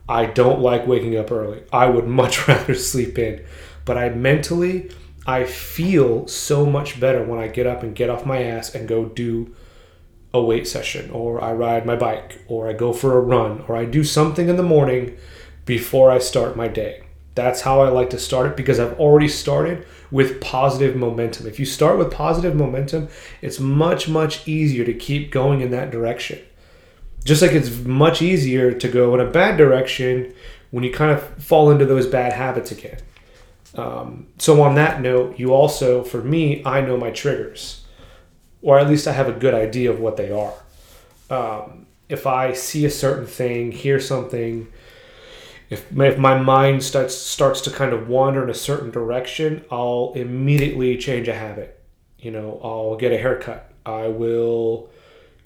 I 0.08 0.26
don't 0.26 0.60
like 0.60 0.86
waking 0.86 1.16
up 1.16 1.30
early. 1.30 1.62
I 1.72 1.86
would 1.86 2.06
much 2.20 2.48
rather 2.48 2.74
sleep 2.74 3.18
in. 3.18 3.44
But 3.84 3.96
I 3.98 4.10
mentally 4.10 4.90
I 5.26 5.44
feel 5.44 6.26
so 6.26 6.64
much 6.64 6.98
better 6.98 7.22
when 7.22 7.38
I 7.38 7.48
get 7.48 7.66
up 7.66 7.82
and 7.82 7.94
get 7.94 8.08
off 8.08 8.24
my 8.24 8.42
ass 8.42 8.74
and 8.74 8.88
go 8.88 9.04
do 9.04 9.54
a 10.32 10.42
weight 10.42 10.66
session 10.66 11.10
or 11.10 11.42
I 11.42 11.52
ride 11.52 11.84
my 11.84 11.96
bike 11.96 12.42
or 12.48 12.68
I 12.68 12.72
go 12.72 12.94
for 12.94 13.16
a 13.16 13.20
run 13.20 13.62
or 13.68 13.76
I 13.76 13.84
do 13.84 14.04
something 14.04 14.48
in 14.48 14.56
the 14.56 14.62
morning 14.62 15.18
before 15.66 16.10
I 16.10 16.18
start 16.18 16.56
my 16.56 16.68
day. 16.68 17.07
That's 17.38 17.60
how 17.60 17.82
I 17.82 17.88
like 17.90 18.10
to 18.10 18.18
start 18.18 18.50
it 18.50 18.56
because 18.56 18.80
I've 18.80 18.98
already 18.98 19.28
started 19.28 19.86
with 20.10 20.40
positive 20.40 20.96
momentum. 20.96 21.46
If 21.46 21.60
you 21.60 21.66
start 21.66 21.96
with 21.96 22.10
positive 22.10 22.56
momentum, 22.56 23.08
it's 23.42 23.60
much, 23.60 24.08
much 24.08 24.48
easier 24.48 24.84
to 24.84 24.92
keep 24.92 25.30
going 25.30 25.60
in 25.60 25.70
that 25.70 25.92
direction. 25.92 26.40
Just 27.24 27.40
like 27.40 27.52
it's 27.52 27.70
much 27.84 28.22
easier 28.22 28.72
to 28.72 28.88
go 28.88 29.14
in 29.14 29.20
a 29.20 29.30
bad 29.30 29.56
direction 29.56 30.34
when 30.72 30.82
you 30.82 30.92
kind 30.92 31.12
of 31.12 31.22
fall 31.42 31.70
into 31.70 31.86
those 31.86 32.08
bad 32.08 32.32
habits 32.32 32.72
again. 32.72 32.98
Um, 33.76 34.26
so, 34.38 34.60
on 34.62 34.74
that 34.74 35.00
note, 35.00 35.38
you 35.38 35.54
also, 35.54 36.02
for 36.02 36.20
me, 36.22 36.64
I 36.64 36.80
know 36.80 36.96
my 36.96 37.12
triggers 37.12 37.84
or 38.62 38.78
at 38.78 38.88
least 38.88 39.06
I 39.06 39.12
have 39.12 39.28
a 39.28 39.32
good 39.32 39.54
idea 39.54 39.90
of 39.90 40.00
what 40.00 40.16
they 40.16 40.30
are. 40.30 40.54
Um, 41.30 41.86
if 42.08 42.26
I 42.26 42.52
see 42.52 42.84
a 42.84 42.90
certain 42.90 43.26
thing, 43.26 43.72
hear 43.72 44.00
something, 44.00 44.68
if 45.70 45.90
my, 45.92 46.06
if 46.06 46.18
my 46.18 46.38
mind 46.38 46.82
starts 46.82 47.14
starts 47.14 47.60
to 47.62 47.70
kind 47.70 47.92
of 47.92 48.08
wander 48.08 48.42
in 48.42 48.50
a 48.50 48.54
certain 48.54 48.90
direction, 48.90 49.64
I'll 49.70 50.12
immediately 50.14 50.96
change 50.96 51.28
a 51.28 51.34
habit. 51.34 51.82
You 52.18 52.30
know, 52.30 52.60
I'll 52.62 52.96
get 52.96 53.12
a 53.12 53.18
haircut. 53.18 53.70
I 53.86 54.08
will 54.08 54.90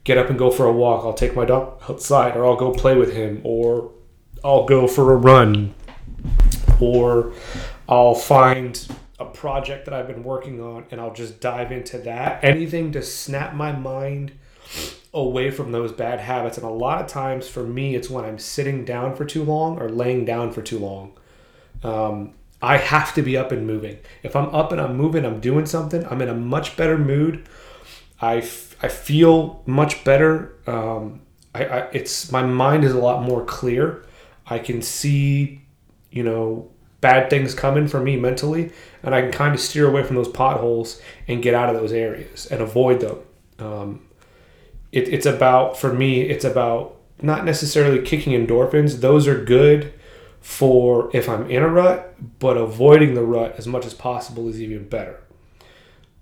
get 0.04 0.18
up 0.18 0.30
and 0.30 0.38
go 0.38 0.50
for 0.50 0.66
a 0.66 0.72
walk. 0.72 1.04
I'll 1.04 1.12
take 1.12 1.34
my 1.34 1.44
dog 1.44 1.82
outside, 1.88 2.36
or 2.36 2.46
I'll 2.46 2.56
go 2.56 2.72
play 2.72 2.96
with 2.96 3.12
him, 3.12 3.40
or 3.44 3.92
I'll 4.44 4.66
go 4.66 4.86
for 4.86 5.12
a 5.12 5.16
run, 5.16 5.74
or 6.80 7.32
I'll 7.88 8.14
find 8.14 8.86
a 9.18 9.24
project 9.24 9.84
that 9.84 9.94
I've 9.94 10.08
been 10.08 10.24
working 10.24 10.60
on 10.60 10.84
and 10.90 11.00
I'll 11.00 11.12
just 11.12 11.40
dive 11.40 11.72
into 11.72 11.98
that. 11.98 12.42
Anything 12.42 12.92
to 12.92 13.02
snap 13.02 13.54
my 13.54 13.72
mind 13.72 14.32
away 15.14 15.50
from 15.50 15.72
those 15.72 15.92
bad 15.92 16.20
habits. 16.20 16.56
And 16.56 16.66
a 16.66 16.70
lot 16.70 17.00
of 17.00 17.06
times 17.06 17.48
for 17.48 17.64
me, 17.64 17.94
it's 17.94 18.08
when 18.08 18.24
I'm 18.24 18.38
sitting 18.38 18.84
down 18.84 19.14
for 19.14 19.24
too 19.24 19.44
long 19.44 19.78
or 19.78 19.88
laying 19.88 20.24
down 20.24 20.52
for 20.52 20.62
too 20.62 20.78
long. 20.78 21.12
Um, 21.82 22.34
I 22.62 22.76
have 22.76 23.14
to 23.14 23.22
be 23.22 23.36
up 23.36 23.52
and 23.52 23.66
moving. 23.66 23.98
If 24.22 24.36
I'm 24.36 24.48
up 24.54 24.72
and 24.72 24.80
I'm 24.80 24.96
moving, 24.96 25.24
I'm 25.24 25.40
doing 25.40 25.66
something, 25.66 26.06
I'm 26.06 26.22
in 26.22 26.28
a 26.28 26.34
much 26.34 26.76
better 26.76 26.96
mood. 26.96 27.46
I, 28.20 28.36
f- 28.36 28.76
I 28.82 28.88
feel 28.88 29.62
much 29.66 30.04
better. 30.04 30.54
Um, 30.66 31.22
I, 31.54 31.64
I, 31.64 31.78
it's 31.92 32.30
my 32.30 32.42
mind 32.42 32.84
is 32.84 32.92
a 32.92 32.98
lot 32.98 33.22
more 33.22 33.44
clear. 33.44 34.06
I 34.46 34.58
can 34.60 34.80
see, 34.80 35.60
you 36.10 36.22
know, 36.22 36.70
bad 37.00 37.30
things 37.30 37.52
coming 37.54 37.88
for 37.88 38.00
me 38.00 38.16
mentally, 38.16 38.70
and 39.02 39.14
I 39.14 39.22
can 39.22 39.32
kind 39.32 39.54
of 39.54 39.60
steer 39.60 39.88
away 39.88 40.04
from 40.04 40.16
those 40.16 40.28
potholes 40.28 41.02
and 41.26 41.42
get 41.42 41.52
out 41.52 41.68
of 41.68 41.80
those 41.80 41.92
areas 41.92 42.46
and 42.46 42.62
avoid 42.62 43.00
them. 43.00 43.18
Um, 43.58 44.08
it, 44.92 45.08
it's 45.08 45.26
about 45.26 45.76
for 45.76 45.92
me, 45.92 46.22
it's 46.22 46.44
about 46.44 46.96
not 47.20 47.44
necessarily 47.44 48.02
kicking 48.02 48.32
endorphins. 48.34 49.00
Those 49.00 49.26
are 49.26 49.42
good 49.42 49.92
for 50.40 51.08
if 51.14 51.28
I'm 51.28 51.50
in 51.50 51.62
a 51.62 51.68
rut, 51.68 52.14
but 52.38 52.56
avoiding 52.56 53.14
the 53.14 53.22
rut 53.22 53.54
as 53.58 53.66
much 53.66 53.86
as 53.86 53.94
possible 53.94 54.48
is 54.48 54.60
even 54.60 54.88
better. 54.88 55.22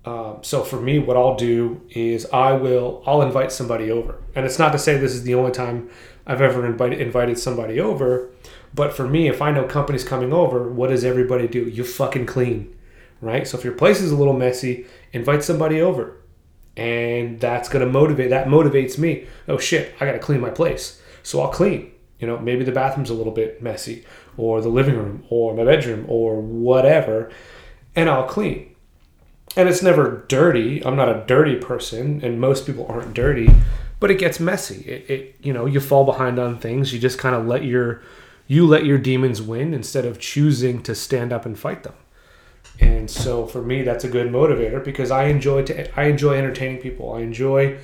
Um, 0.05 0.39
so 0.41 0.63
for 0.63 0.79
me, 0.79 0.97
what 0.97 1.17
I'll 1.17 1.35
do 1.35 1.81
is 1.89 2.25
I 2.31 2.53
will 2.53 3.03
I'll 3.05 3.21
invite 3.21 3.51
somebody 3.51 3.91
over, 3.91 4.21
and 4.33 4.45
it's 4.45 4.57
not 4.57 4.71
to 4.71 4.79
say 4.79 4.97
this 4.97 5.13
is 5.13 5.23
the 5.23 5.35
only 5.35 5.51
time 5.51 5.89
I've 6.25 6.41
ever 6.41 6.65
invited 6.65 7.01
invited 7.01 7.37
somebody 7.37 7.79
over, 7.79 8.31
but 8.73 8.93
for 8.93 9.07
me, 9.07 9.27
if 9.27 9.41
I 9.41 9.51
know 9.51 9.65
company's 9.65 10.03
coming 10.03 10.33
over, 10.33 10.71
what 10.71 10.89
does 10.89 11.03
everybody 11.03 11.47
do? 11.47 11.67
You 11.67 11.83
fucking 11.83 12.25
clean, 12.25 12.75
right? 13.21 13.47
So 13.47 13.57
if 13.57 13.63
your 13.63 13.73
place 13.73 14.01
is 14.01 14.11
a 14.11 14.15
little 14.15 14.33
messy, 14.33 14.85
invite 15.13 15.43
somebody 15.43 15.81
over, 15.81 16.17
and 16.77 17.39
that's 17.39 17.69
gonna 17.69 17.85
motivate. 17.85 18.29
That 18.29 18.47
motivates 18.47 18.97
me. 18.97 19.27
Oh 19.47 19.57
shit, 19.57 19.93
I 19.99 20.05
gotta 20.05 20.19
clean 20.19 20.39
my 20.39 20.49
place, 20.49 21.01
so 21.23 21.41
I'll 21.41 21.51
clean 21.51 21.91
you 22.21 22.27
know, 22.27 22.37
maybe 22.37 22.63
the 22.63 22.71
bathroom's 22.71 23.09
a 23.09 23.15
little 23.15 23.33
bit 23.33 23.63
messy, 23.63 24.05
or 24.37 24.61
the 24.61 24.69
living 24.69 24.95
room, 24.95 25.25
or 25.29 25.55
my 25.55 25.65
bedroom, 25.65 26.05
or 26.07 26.39
whatever, 26.39 27.31
and 27.95 28.07
I'll 28.07 28.27
clean. 28.27 28.75
And 29.57 29.67
it's 29.67 29.81
never 29.81 30.23
dirty. 30.27 30.85
I'm 30.85 30.95
not 30.95 31.09
a 31.09 31.25
dirty 31.25 31.55
person, 31.55 32.23
and 32.23 32.39
most 32.39 32.67
people 32.67 32.85
aren't 32.87 33.15
dirty, 33.15 33.49
but 33.99 34.11
it 34.11 34.19
gets 34.19 34.39
messy. 34.39 34.87
It, 34.87 35.09
it 35.09 35.35
you 35.41 35.51
know, 35.51 35.65
you 35.65 35.79
fall 35.79 36.05
behind 36.05 36.37
on 36.37 36.59
things. 36.59 36.93
You 36.93 36.99
just 36.99 37.17
kind 37.17 37.35
of 37.35 37.47
let 37.47 37.65
your 37.65 38.03
you 38.47 38.67
let 38.67 38.85
your 38.85 38.99
demons 38.99 39.41
win 39.41 39.73
instead 39.73 40.05
of 40.05 40.19
choosing 40.19 40.83
to 40.83 40.93
stand 40.93 41.33
up 41.33 41.45
and 41.45 41.57
fight 41.57 41.83
them. 41.83 41.93
And 42.79 43.09
so 43.09 43.45
for 43.45 43.61
me, 43.61 43.83
that's 43.83 44.03
a 44.03 44.09
good 44.09 44.27
motivator 44.27 44.83
because 44.83 45.11
I 45.11 45.25
enjoy 45.25 45.63
to 45.63 45.99
I 45.99 46.05
enjoy 46.05 46.35
entertaining 46.37 46.81
people. 46.81 47.13
I 47.13 47.21
enjoy 47.21 47.77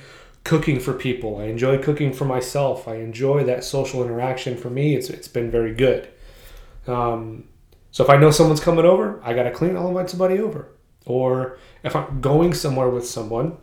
cooking 0.44 0.80
for 0.80 0.94
people. 0.94 1.38
I 1.38 1.44
enjoy 1.44 1.78
cooking 1.78 2.12
for 2.12 2.24
myself. 2.24 2.88
I 2.88 2.96
enjoy 2.96 3.44
that 3.44 3.64
social 3.64 4.02
interaction. 4.02 4.56
For 4.56 4.70
me, 4.70 4.94
it's 4.94 5.10
it's 5.10 5.28
been 5.28 5.50
very 5.50 5.74
good. 5.74 6.08
Um, 6.86 7.44
so 7.90 8.02
if 8.04 8.10
I 8.10 8.16
know 8.16 8.30
someone's 8.30 8.60
coming 8.60 8.84
over, 8.84 9.20
I 9.22 9.34
gotta 9.34 9.50
clean. 9.50 9.76
I'll 9.76 9.88
invite 9.88 10.10
somebody 10.10 10.38
over. 10.38 10.68
Or 11.06 11.58
if 11.82 11.94
I'm 11.94 12.20
going 12.20 12.54
somewhere 12.54 12.88
with 12.88 13.06
someone, 13.06 13.56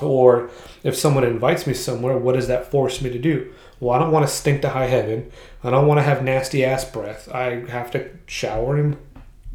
or 0.00 0.50
if 0.82 0.96
someone 0.96 1.24
invites 1.24 1.66
me 1.66 1.74
somewhere, 1.74 2.16
what 2.18 2.34
does 2.34 2.48
that 2.48 2.70
force 2.70 3.00
me 3.00 3.10
to 3.10 3.18
do? 3.18 3.52
Well, 3.80 3.94
I 3.94 3.98
don't 3.98 4.12
want 4.12 4.26
to 4.26 4.32
stink 4.32 4.62
to 4.62 4.70
high 4.70 4.86
heaven. 4.86 5.30
I 5.62 5.70
don't 5.70 5.86
want 5.86 5.98
to 5.98 6.02
have 6.02 6.22
nasty 6.22 6.64
ass 6.64 6.84
breath. 6.84 7.28
I 7.32 7.66
have 7.70 7.90
to 7.92 8.10
shower 8.26 8.76
and 8.76 8.96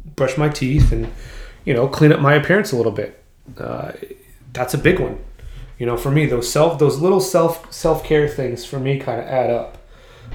brush 0.04 0.36
my 0.36 0.48
teeth 0.48 0.92
and 0.92 1.12
you 1.64 1.74
know 1.74 1.88
clean 1.88 2.12
up 2.12 2.20
my 2.20 2.34
appearance 2.34 2.72
a 2.72 2.76
little 2.76 2.92
bit. 2.92 3.22
Uh, 3.58 3.92
that's 4.52 4.74
a 4.74 4.78
big 4.78 5.00
one 5.00 5.18
you 5.82 5.86
know, 5.86 5.96
for 5.96 6.12
me, 6.12 6.26
those 6.26 6.48
self, 6.48 6.78
those 6.78 7.00
little 7.00 7.18
self 7.18 7.72
self 7.72 8.04
care 8.04 8.28
things 8.28 8.64
for 8.64 8.78
me 8.78 9.00
kind 9.00 9.20
of 9.20 9.26
add 9.26 9.50
up. 9.50 9.78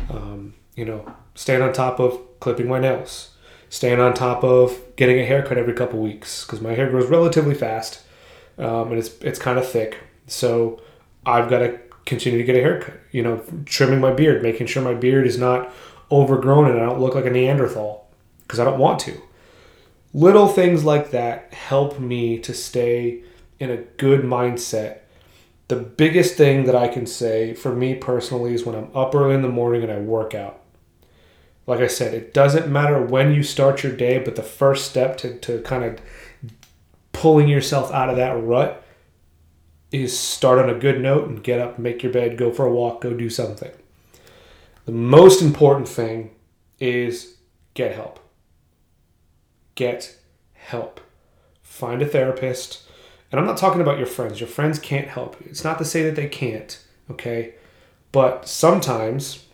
Um, 0.09 0.55
you 0.75 0.83
know, 0.83 1.09
staying 1.35 1.61
on 1.61 1.71
top 1.71 2.01
of 2.01 2.19
clipping 2.41 2.67
my 2.67 2.79
nails, 2.79 3.31
staying 3.69 4.01
on 4.01 4.13
top 4.13 4.43
of 4.43 4.77
getting 4.97 5.19
a 5.19 5.25
haircut 5.25 5.57
every 5.57 5.71
couple 5.71 5.99
weeks 5.99 6.43
because 6.43 6.59
my 6.59 6.73
hair 6.73 6.89
grows 6.89 7.07
relatively 7.07 7.55
fast, 7.55 8.01
um, 8.57 8.89
and 8.89 8.99
it's 8.99 9.17
it's 9.21 9.39
kind 9.39 9.57
of 9.57 9.65
thick. 9.65 9.97
So 10.25 10.81
I've 11.25 11.49
got 11.49 11.59
to 11.59 11.79
continue 12.05 12.39
to 12.39 12.43
get 12.43 12.57
a 12.57 12.61
haircut. 12.61 12.99
You 13.13 13.23
know, 13.23 13.41
trimming 13.63 14.01
my 14.01 14.11
beard, 14.11 14.43
making 14.43 14.67
sure 14.67 14.83
my 14.83 14.95
beard 14.95 15.25
is 15.25 15.37
not 15.37 15.71
overgrown 16.11 16.69
and 16.69 16.77
I 16.77 16.85
don't 16.85 16.99
look 16.99 17.15
like 17.15 17.25
a 17.25 17.29
Neanderthal 17.29 18.05
because 18.41 18.59
I 18.59 18.65
don't 18.65 18.79
want 18.79 18.99
to. 18.99 19.17
Little 20.17 20.47
things 20.47 20.83
like 20.83 21.11
that 21.11 21.53
help 21.53 21.99
me 21.99 22.39
to 22.39 22.53
stay 22.53 23.23
in 23.59 23.69
a 23.69 23.77
good 23.77 24.21
mindset 24.21 24.99
the 25.67 25.75
biggest 25.75 26.35
thing 26.35 26.65
that 26.65 26.75
I 26.75 26.87
can 26.87 27.05
say 27.05 27.53
for 27.53 27.75
me 27.75 27.95
personally 27.95 28.53
is 28.53 28.65
when 28.65 28.75
I'm 28.75 28.95
up 28.95 29.13
early 29.13 29.35
in 29.35 29.41
the 29.41 29.49
morning 29.49 29.83
and 29.83 29.91
I 29.91 29.99
work 29.99 30.33
out. 30.33 30.61
Like 31.65 31.81
I 31.81 31.87
said, 31.87 32.13
it 32.13 32.33
doesn't 32.33 32.71
matter 32.71 33.01
when 33.01 33.33
you 33.33 33.43
start 33.43 33.83
your 33.83 33.91
day, 33.91 34.19
but 34.19 34.37
the 34.37 34.43
first 34.43 34.89
step 34.89 35.17
to, 35.17 35.37
to 35.39 35.61
kind 35.63 35.83
of 35.83 35.99
pulling 37.11 37.49
yourself 37.49 37.91
out 37.91 38.09
of 38.09 38.15
that 38.15 38.41
rut 38.41 38.81
is 39.91 40.17
start 40.17 40.59
on 40.59 40.69
a 40.69 40.79
good 40.79 41.01
note 41.01 41.27
and 41.27 41.43
get 41.43 41.59
up, 41.59 41.77
make 41.77 42.01
your 42.01 42.13
bed, 42.13 42.37
go 42.37 42.51
for 42.51 42.65
a 42.65 42.71
walk, 42.71 43.01
go 43.01 43.13
do 43.13 43.29
something. 43.29 43.71
The 44.85 44.93
most 44.93 45.41
important 45.41 45.89
thing 45.89 46.31
is 46.79 47.35
get 47.73 47.93
help. 47.93 48.21
Get 49.77 50.17
help. 50.55 50.99
Find 51.61 52.01
a 52.01 52.05
therapist 52.05 52.83
and 53.31 53.39
I'm 53.39 53.45
not 53.45 53.57
talking 53.57 53.81
about 53.81 53.97
your 53.97 54.07
friends. 54.07 54.39
Your 54.39 54.47
friends 54.47 54.79
can't 54.79 55.07
help 55.07 55.39
you. 55.39 55.47
It's 55.49 55.63
not 55.63 55.77
to 55.79 55.85
say 55.85 56.03
that 56.03 56.15
they 56.15 56.27
can't, 56.27 56.81
okay? 57.11 57.55
But 58.11 58.47
sometimes 58.47 59.45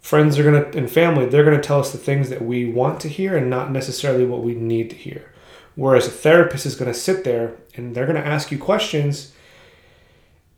friends 0.00 0.38
are 0.38 0.44
going 0.44 0.70
to, 0.70 0.78
and 0.78 0.90
family, 0.90 1.26
they're 1.26 1.44
going 1.44 1.60
to 1.60 1.66
tell 1.66 1.80
us 1.80 1.92
the 1.92 1.98
things 1.98 2.30
that 2.30 2.42
we 2.42 2.70
want 2.70 3.00
to 3.00 3.08
hear 3.08 3.36
and 3.36 3.50
not 3.50 3.72
necessarily 3.72 4.24
what 4.24 4.42
we 4.42 4.54
need 4.54 4.90
to 4.90 4.96
hear. 4.96 5.32
Whereas 5.74 6.06
a 6.06 6.10
therapist 6.10 6.66
is 6.66 6.76
going 6.76 6.92
to 6.92 6.98
sit 6.98 7.24
there 7.24 7.56
and 7.74 7.94
they're 7.94 8.06
going 8.06 8.20
to 8.20 8.26
ask 8.26 8.50
you 8.50 8.58
questions 8.58 9.32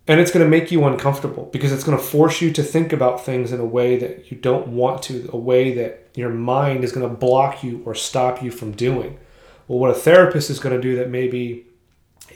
and 0.06 0.20
it's 0.20 0.32
going 0.32 0.44
to 0.44 0.50
make 0.50 0.70
you 0.70 0.84
uncomfortable 0.84 1.48
because 1.52 1.72
it's 1.72 1.84
going 1.84 1.96
to 1.96 2.02
force 2.02 2.40
you 2.40 2.52
to 2.52 2.62
think 2.62 2.92
about 2.92 3.24
things 3.24 3.52
in 3.52 3.60
a 3.60 3.64
way 3.64 3.96
that 3.98 4.30
you 4.30 4.36
don't 4.36 4.68
want 4.68 5.02
to, 5.04 5.30
a 5.32 5.36
way 5.36 5.72
that 5.74 6.01
your 6.14 6.30
mind 6.30 6.84
is 6.84 6.92
going 6.92 7.08
to 7.08 7.16
block 7.16 7.62
you 7.64 7.82
or 7.84 7.94
stop 7.94 8.42
you 8.42 8.50
from 8.50 8.72
doing. 8.72 9.18
Well, 9.66 9.78
what 9.78 9.90
a 9.90 9.94
therapist 9.94 10.50
is 10.50 10.58
going 10.58 10.74
to 10.74 10.80
do 10.80 10.96
that 10.96 11.08
maybe 11.08 11.66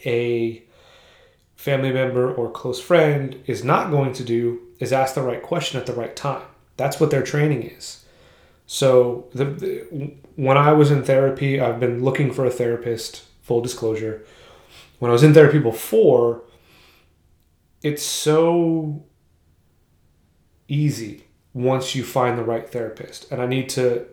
a 0.04 0.62
family 1.56 1.92
member 1.92 2.32
or 2.32 2.50
close 2.50 2.80
friend 2.80 3.40
is 3.46 3.64
not 3.64 3.90
going 3.90 4.12
to 4.14 4.24
do 4.24 4.60
is 4.78 4.92
ask 4.92 5.14
the 5.14 5.22
right 5.22 5.42
question 5.42 5.80
at 5.80 5.86
the 5.86 5.92
right 5.92 6.14
time. 6.14 6.46
That's 6.76 7.00
what 7.00 7.10
their 7.10 7.22
training 7.22 7.62
is. 7.62 8.04
So 8.66 9.28
the, 9.32 9.44
the, 9.44 10.14
when 10.36 10.56
I 10.56 10.72
was 10.72 10.90
in 10.90 11.02
therapy, 11.02 11.60
I've 11.60 11.80
been 11.80 12.02
looking 12.04 12.32
for 12.32 12.44
a 12.44 12.50
therapist. 12.50 13.24
Full 13.42 13.60
disclosure, 13.60 14.24
when 14.98 15.08
I 15.08 15.12
was 15.12 15.22
in 15.22 15.32
therapy 15.32 15.60
before, 15.60 16.42
it's 17.82 18.02
so 18.02 19.04
easy 20.66 21.25
once 21.56 21.94
you 21.94 22.04
find 22.04 22.38
the 22.38 22.44
right 22.44 22.68
therapist, 22.68 23.32
and 23.32 23.42
I 23.42 23.46
need 23.46 23.68
to 23.70 24.06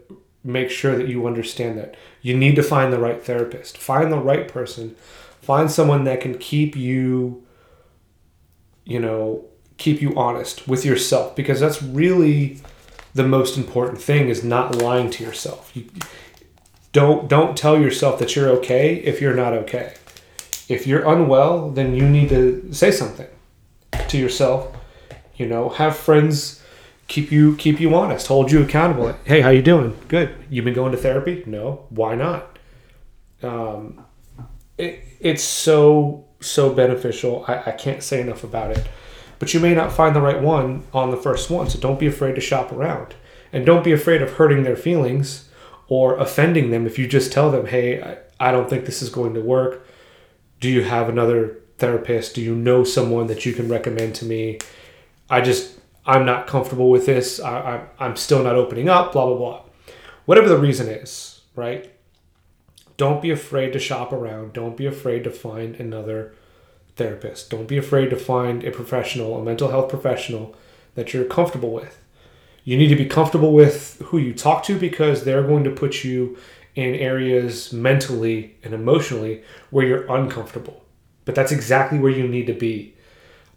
make 0.44 0.70
sure 0.70 0.98
that 0.98 1.08
you 1.08 1.28
understand 1.28 1.78
that 1.78 1.96
you 2.22 2.36
need 2.36 2.56
to 2.56 2.64
find 2.64 2.92
the 2.92 3.00
right 3.00 3.24
therapist. 3.24 3.78
Find 3.78 4.12
the 4.12 4.18
right 4.18 4.48
person 4.48 4.96
Find 5.44 5.70
someone 5.70 6.06
that 6.06 6.22
can 6.22 6.38
keep 6.38 6.74
you, 6.74 7.44
you 8.86 8.98
know, 8.98 9.44
keep 9.76 10.02
you 10.02 10.16
honest 10.16 10.70
with 10.70 10.86
yourself 10.86 11.36
because 11.36 11.60
that's 11.60 11.84
really 11.84 12.62
the 13.14 13.28
most 13.28 13.58
important 13.58 14.02
thing 14.02 14.30
is 14.30 14.42
not 14.42 14.76
lying 14.76 15.10
to 15.10 15.22
yourself. 15.22 15.70
You, 15.76 15.90
don't 16.94 17.28
don't 17.28 17.58
tell 17.58 17.78
yourself 17.78 18.20
that 18.20 18.38
you're 18.38 18.48
okay 18.52 18.96
if 18.96 19.20
you're 19.20 19.36
not 19.36 19.52
okay. 19.52 19.96
If 20.70 20.88
you're 20.88 21.06
unwell, 21.06 21.72
then 21.72 21.94
you 21.94 22.08
need 22.08 22.30
to 22.30 22.72
say 22.72 22.90
something 22.90 23.28
to 24.08 24.18
yourself. 24.18 24.74
You 25.36 25.46
know, 25.46 25.68
have 25.68 25.98
friends 25.98 26.63
keep 27.08 27.32
you 27.32 27.56
keep 27.58 27.80
you 27.80 27.94
honest, 27.96 28.28
hold 28.28 28.52
you 28.52 28.64
accountable. 28.64 29.16
Hey, 29.26 29.42
how 29.42 29.50
you 29.50 29.62
doing? 29.62 29.98
Good. 30.08 30.36
You've 30.50 30.66
been 30.66 30.74
going 30.74 30.92
to 30.92 30.98
therapy? 30.98 31.44
No. 31.46 31.86
Why 31.90 32.16
not? 32.16 32.58
Um, 33.42 34.06
it, 34.78 35.04
it's 35.20 35.44
so 35.44 36.26
so 36.40 36.74
beneficial. 36.74 37.46
I, 37.48 37.64
I 37.68 37.72
can't 37.72 38.04
say 38.04 38.22
enough 38.22 38.44
about 38.44 38.72
it. 38.72 38.88
But 39.40 39.54
you 39.54 39.60
may 39.60 39.74
not 39.74 39.92
find 39.92 40.16
the 40.16 40.22
right 40.22 40.42
one 40.42 40.84
on 40.94 41.12
the 41.12 41.18
first 41.18 41.50
one, 41.50 41.70
so 41.70 41.80
don't 41.80 42.00
be 42.00 42.08
afraid 42.08 42.36
to 42.36 42.42
shop 42.42 42.72
around. 42.72 43.16
And 43.52 43.66
don't 43.66 43.84
be 43.84 43.92
afraid 43.92 44.22
of 44.22 44.34
hurting 44.34 44.64
their 44.64 44.76
feelings 44.76 45.50
or 45.88 46.18
offending 46.18 46.72
them 46.72 46.86
if 46.86 46.98
you 46.98 47.08
just 47.08 47.32
tell 47.32 47.52
them, 47.52 47.68
hey, 47.68 48.02
I, 48.02 48.18
I 48.50 48.52
don't 48.52 48.70
think 48.70 48.86
this 48.86 49.02
is 49.02 49.10
going 49.10 49.34
to 49.34 49.42
work. 49.42 49.86
Do 50.60 50.70
you 50.70 50.84
have 50.84 51.10
another 51.10 51.60
therapist? 51.78 52.36
Do 52.36 52.42
you 52.42 52.56
know 52.56 52.84
someone 52.84 53.28
that 53.28 53.46
you 53.46 53.54
can 53.54 53.68
recommend 53.68 54.16
to 54.16 54.26
me? 54.26 54.60
I 55.30 55.42
just, 55.42 55.78
I'm 56.06 56.26
not 56.26 56.48
comfortable 56.48 56.90
with 56.90 57.06
this. 57.06 57.40
I, 57.40 57.58
I, 58.00 58.06
I'm 58.06 58.16
still 58.16 58.44
not 58.44 58.56
opening 58.56 58.90
up, 58.90 59.14
blah, 59.14 59.26
blah, 59.26 59.38
blah. 59.38 59.62
Whatever 60.26 60.50
the 60.50 60.58
reason 60.58 60.88
is, 60.88 61.42
right? 61.56 61.92
Don't 62.98 63.22
be 63.22 63.32
afraid 63.32 63.74
to 63.74 63.80
shop 63.80 64.12
around. 64.12 64.54
Don't 64.54 64.78
be 64.78 64.86
afraid 64.86 65.24
to 65.24 65.32
find 65.32 65.76
another 65.76 66.34
therapist. 66.96 67.50
Don't 67.50 67.68
be 67.68 67.78
afraid 67.78 68.10
to 68.10 68.16
find 68.16 68.64
a 68.64 68.72
professional, 68.72 69.38
a 69.38 69.44
mental 69.44 69.70
health 69.70 69.90
professional 69.90 70.56
that 70.96 71.14
you're 71.14 71.26
comfortable 71.26 71.72
with. 71.72 72.00
You 72.64 72.78
need 72.78 72.90
to 72.90 72.96
be 72.96 73.06
comfortable 73.06 73.54
with 73.54 74.00
who 74.06 74.18
you 74.18 74.34
talk 74.34 74.64
to 74.66 74.78
because 74.78 75.24
they're 75.24 75.44
going 75.44 75.64
to 75.66 75.72
put 75.72 76.04
you 76.04 76.38
in 76.76 76.96
areas 76.96 77.74
mentally 77.74 78.56
and 78.64 78.74
emotionally 78.74 79.44
where 79.70 79.86
you're 79.86 80.12
uncomfortable. 80.12 80.84
But 81.26 81.36
that's 81.36 81.52
exactly 81.52 82.00
where 82.00 82.12
you 82.12 82.28
need 82.28 82.48
to 82.48 82.54
be. 82.54 82.96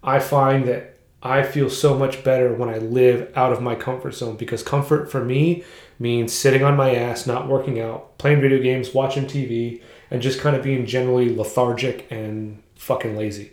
I 0.02 0.18
find 0.18 0.66
that 0.66 0.95
I 1.26 1.42
feel 1.42 1.68
so 1.68 1.96
much 1.96 2.24
better 2.24 2.54
when 2.54 2.68
I 2.68 2.78
live 2.78 3.32
out 3.36 3.52
of 3.52 3.60
my 3.60 3.74
comfort 3.74 4.12
zone 4.14 4.36
because 4.36 4.62
comfort 4.62 5.10
for 5.10 5.24
me 5.24 5.64
means 5.98 6.32
sitting 6.32 6.62
on 6.62 6.76
my 6.76 6.94
ass, 6.94 7.26
not 7.26 7.48
working 7.48 7.80
out, 7.80 8.16
playing 8.18 8.40
video 8.40 8.62
games, 8.62 8.94
watching 8.94 9.24
TV, 9.24 9.82
and 10.10 10.22
just 10.22 10.40
kind 10.40 10.54
of 10.54 10.62
being 10.62 10.86
generally 10.86 11.34
lethargic 11.34 12.06
and 12.10 12.62
fucking 12.76 13.16
lazy. 13.16 13.52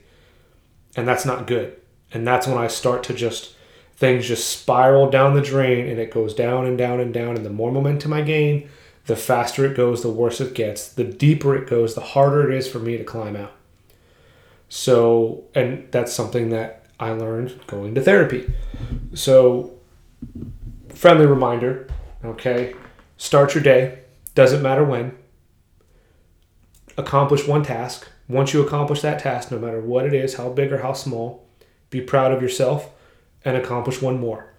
And 0.95 1.07
that's 1.07 1.25
not 1.25 1.47
good. 1.47 1.79
And 2.13 2.27
that's 2.27 2.47
when 2.47 2.57
I 2.57 2.67
start 2.67 3.03
to 3.03 3.13
just 3.13 3.55
things 3.95 4.27
just 4.27 4.47
spiral 4.47 5.09
down 5.09 5.33
the 5.33 5.41
drain 5.41 5.87
and 5.87 5.99
it 5.99 6.11
goes 6.11 6.33
down 6.33 6.65
and 6.65 6.77
down 6.77 6.99
and 6.99 7.13
down 7.13 7.35
and 7.35 7.45
the 7.45 7.49
more 7.49 7.71
momentum 7.71 8.13
I 8.13 8.21
gain, 8.21 8.69
the 9.05 9.15
faster 9.15 9.65
it 9.65 9.75
goes, 9.75 10.01
the 10.01 10.09
worse 10.09 10.39
it 10.39 10.53
gets. 10.53 10.87
The 10.87 11.03
deeper 11.03 11.55
it 11.55 11.69
goes, 11.69 11.95
the 11.95 12.01
harder 12.01 12.49
it 12.49 12.57
is 12.57 12.67
for 12.67 12.79
me 12.79 12.97
to 12.97 13.03
climb 13.03 13.35
out. 13.35 13.53
So, 14.69 15.43
and 15.53 15.87
that's 15.91 16.13
something 16.13 16.49
that 16.49 16.82
I 16.99 17.11
learned 17.11 17.59
going 17.67 17.95
to 17.95 18.01
therapy. 18.01 18.51
So, 19.13 19.73
friendly 20.89 21.25
reminder, 21.25 21.87
okay? 22.23 22.75
Start 23.17 23.55
your 23.55 23.63
day, 23.63 23.99
doesn't 24.35 24.61
matter 24.61 24.83
when. 24.83 25.17
Accomplish 26.97 27.47
one 27.47 27.63
task. 27.63 28.07
Once 28.29 28.53
you 28.53 28.61
accomplish 28.65 29.01
that 29.01 29.19
task, 29.19 29.51
no 29.51 29.59
matter 29.59 29.81
what 29.81 30.05
it 30.05 30.13
is, 30.13 30.35
how 30.35 30.49
big 30.49 30.71
or 30.71 30.79
how 30.79 30.93
small, 30.93 31.45
be 31.89 31.99
proud 32.01 32.31
of 32.31 32.41
yourself 32.41 32.89
and 33.43 33.57
accomplish 33.57 34.01
one 34.01 34.19
more. 34.19 34.53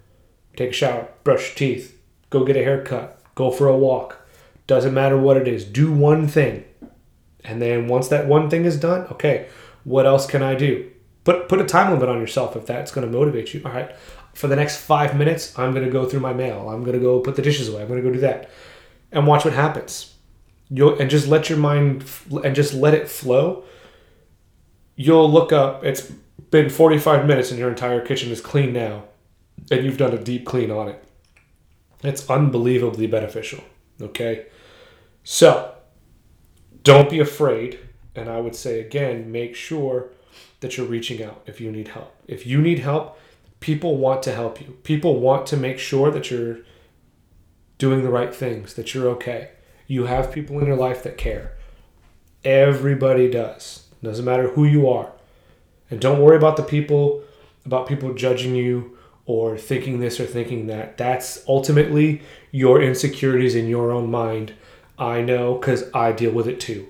Take 0.57 0.71
a 0.71 0.75
shower, 0.75 1.09
brush 1.25 1.49
your 1.49 1.57
teeth, 1.57 1.99
go 2.31 2.45
get 2.45 2.57
a 2.57 2.63
haircut, 2.63 3.21
go 3.35 3.51
for 3.51 3.67
a 3.67 3.77
walk. 3.77 4.21
Doesn't 4.67 4.95
matter 4.95 5.19
what 5.19 5.37
it 5.37 5.49
is, 5.49 5.65
do 5.65 5.93
one 5.93 6.29
thing. 6.29 6.65
And 7.45 7.61
then 7.61 7.89
once 7.89 8.09
that 8.09 8.27
one 8.27 8.49
thing 8.49 8.65
is 8.65 8.79
done, 8.79 9.03
okay, 9.13 9.49
what 9.85 10.07
else 10.07 10.27
can 10.27 10.43
I 10.43 10.55
do? 10.55 10.91
Put 11.25 11.49
put 11.49 11.61
a 11.61 11.65
time 11.65 11.93
limit 11.93 12.09
on 12.09 12.21
yourself 12.21 12.55
if 12.55 12.67
that's 12.67 12.93
going 12.93 13.11
to 13.11 13.19
motivate 13.19 13.55
you. 13.55 13.63
All 13.65 13.73
right, 13.73 13.95
for 14.35 14.47
the 14.47 14.57
next 14.57 14.79
five 14.79 15.17
minutes, 15.17 15.59
I'm 15.59 15.73
going 15.73 15.85
to 15.85 15.91
go 15.91 16.07
through 16.07 16.21
my 16.21 16.33
mail. 16.33 16.69
I'm 16.69 16.83
going 16.85 16.97
to 16.97 17.03
go 17.03 17.21
put 17.21 17.37
the 17.37 17.43
dishes 17.43 17.69
away. 17.69 17.83
I'm 17.83 17.89
going 17.89 18.03
to 18.03 18.09
go 18.09 18.13
do 18.13 18.21
that, 18.21 18.51
and 19.11 19.27
watch 19.27 19.45
what 19.45 19.55
happens. 19.55 20.15
You'll 20.69 20.99
and 20.99 21.11
just 21.11 21.27
let 21.27 21.49
your 21.49 21.59
mind 21.59 22.05
and 22.45 22.55
just 22.55 22.75
let 22.75 22.95
it 22.95 23.09
flow. 23.09 23.65
You'll 24.97 25.31
look 25.31 25.53
up. 25.53 25.85
It's 25.85 26.13
been 26.51 26.71
45 26.71 27.27
minutes 27.27 27.51
and 27.51 27.59
your 27.59 27.69
entire 27.69 28.05
kitchen 28.05 28.31
is 28.31 28.41
clean 28.41 28.73
now, 28.73 29.05
and 29.71 29.85
you've 29.85 29.99
done 29.99 30.13
a 30.13 30.19
deep 30.19 30.45
clean 30.45 30.71
on 30.71 30.89
it. 30.89 31.05
It's 32.03 32.29
unbelievably 32.29 33.07
beneficial. 33.07 33.65
Okay, 34.01 34.47
so 35.23 35.75
don't 36.83 37.09
be 37.09 37.21
afraid. 37.21 37.79
And 38.15 38.29
I 38.29 38.41
would 38.41 38.55
say 38.55 38.81
again, 38.81 39.33
make 39.33 39.57
sure 39.57 40.13
that 40.65 40.79
you're 40.79 40.87
reaching 40.87 41.23
out 41.23 41.43
if 41.45 41.61
you 41.61 41.71
need 41.71 41.89
help. 41.89 42.17
If 42.27 42.47
you 42.47 42.59
need 42.59 42.79
help, 42.79 43.19
people 43.61 43.99
want 43.99 44.23
to 44.23 44.33
help 44.33 44.63
you. 44.63 44.79
People 44.83 45.21
want 45.21 45.47
to 45.49 45.59
make 45.59 45.79
sure 45.79 46.11
that 46.11 46.31
you're 46.31 46.61
doing 47.77 48.03
the 48.03 48.09
right 48.09 48.35
things, 48.35 48.73
that 48.73 48.95
you're 48.95 49.09
okay. 49.09 49.51
You 49.87 50.07
have 50.07 50.33
people 50.33 50.59
in 50.59 50.67
your 50.67 50.77
life 50.77 51.03
that 51.03 51.19
care. 51.19 51.53
Everybody 52.47 53.31
does. 53.31 53.89
Doesn't 54.03 54.25
matter 54.25 54.49
who 54.49 54.65
you 54.65 54.89
are. 54.89 55.13
And 55.91 56.01
don't 56.01 56.23
worry 56.23 56.39
about 56.39 56.57
the 56.57 56.63
people, 56.63 57.23
about 57.67 57.87
people 57.87 58.15
judging 58.15 58.55
you 58.55 58.97
or 59.27 59.59
thinking 59.59 60.01
this 60.01 60.19
or 60.19 60.25
thinking 60.25 60.67
that. 60.69 60.97
That's 60.97 61.45
ultimately 61.47 62.23
your 62.53 62.81
insecurities 62.81 63.55
in 63.55 63.69
your 63.69 63.91
own 63.91 64.11
mind. 64.11 64.55
I 64.99 65.21
know 65.21 65.57
because 65.57 65.91
I 65.93 66.13
deal 66.13 66.33
with 66.33 66.49
it 66.49 66.59
too, 66.59 66.89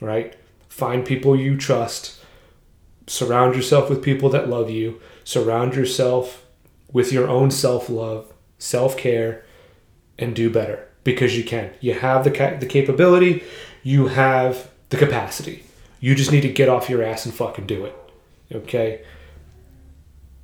right? 0.00 0.36
Find 0.68 1.04
people 1.04 1.34
you 1.34 1.56
trust. 1.56 2.19
Surround 3.10 3.56
yourself 3.56 3.90
with 3.90 4.04
people 4.04 4.28
that 4.28 4.48
love 4.48 4.70
you. 4.70 5.00
Surround 5.24 5.74
yourself 5.74 6.46
with 6.92 7.12
your 7.12 7.26
own 7.26 7.50
self 7.50 7.90
love, 7.90 8.32
self 8.56 8.96
care, 8.96 9.44
and 10.16 10.32
do 10.32 10.48
better 10.48 10.86
because 11.02 11.36
you 11.36 11.42
can. 11.42 11.72
You 11.80 11.94
have 11.94 12.22
the, 12.22 12.30
ca- 12.30 12.58
the 12.60 12.66
capability, 12.66 13.42
you 13.82 14.06
have 14.06 14.70
the 14.90 14.96
capacity. 14.96 15.64
You 15.98 16.14
just 16.14 16.30
need 16.30 16.42
to 16.42 16.52
get 16.52 16.68
off 16.68 16.88
your 16.88 17.02
ass 17.02 17.26
and 17.26 17.34
fucking 17.34 17.66
do 17.66 17.84
it. 17.84 17.96
Okay? 18.54 19.04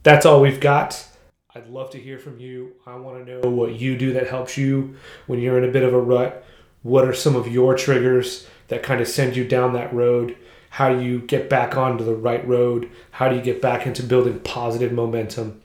That's 0.03 0.27
all 0.27 0.41
we've 0.41 0.59
got. 0.59 1.07
I'd 1.55 1.69
love 1.69 1.91
to 1.91 2.01
hear 2.01 2.19
from 2.19 2.41
you. 2.41 2.73
I 2.85 2.97
want 2.97 3.25
to 3.25 3.33
know 3.33 3.49
what 3.49 3.79
you 3.79 3.97
do 3.97 4.13
that 4.15 4.27
helps 4.27 4.57
you 4.57 4.97
when 5.29 5.39
you're 5.39 5.57
in 5.57 5.69
a 5.69 5.73
bit 5.73 5.85
of 5.85 5.95
a 5.95 6.01
rut. 6.01 6.45
What 6.83 7.05
are 7.05 7.15
some 7.15 7.37
of 7.37 7.47
your 7.47 7.77
triggers 7.77 8.45
that 8.67 8.83
kind 8.83 9.01
of 9.01 9.07
send 9.07 9.37
you 9.37 9.47
down 9.47 9.73
that 9.75 9.95
road? 9.95 10.37
How 10.77 10.91
do 10.91 11.03
you 11.03 11.21
get 11.21 11.49
back 11.49 11.75
onto 11.75 12.05
the 12.05 12.15
right 12.15 12.47
road? 12.47 12.91
How 13.13 13.31
do 13.31 13.37
you 13.37 13.41
get 13.41 13.63
back 13.63 13.87
into 13.87 14.03
building 14.03 14.41
positive 14.41 14.93
momentum? 14.93 15.63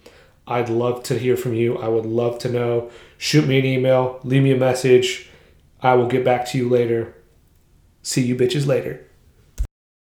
I'd 0.47 0.69
love 0.69 1.03
to 1.03 1.19
hear 1.19 1.35
from 1.35 1.53
you. 1.53 1.77
I 1.77 1.89
would 1.89 2.05
love 2.05 2.39
to 2.39 2.49
know. 2.49 2.89
Shoot 3.17 3.45
me 3.45 3.59
an 3.59 3.65
email, 3.65 4.21
leave 4.23 4.41
me 4.41 4.53
a 4.53 4.57
message. 4.57 5.29
I 5.81 5.95
will 5.95 6.07
get 6.07 6.23
back 6.23 6.45
to 6.51 6.57
you 6.57 6.69
later. 6.69 7.13
See 8.01 8.21
you 8.21 8.37
bitches 8.37 8.65
later. 8.65 9.05